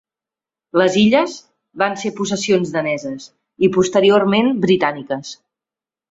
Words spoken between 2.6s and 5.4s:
daneses i, posteriorment, britàniques.